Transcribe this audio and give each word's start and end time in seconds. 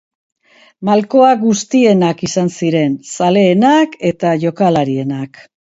Malkoak 0.89 1.43
guztienak 1.43 2.25
izan 2.31 2.49
ziren, 2.57 2.99
zaleenak 3.19 3.97
eta 4.13 4.35
jokalarienak. 4.47 5.45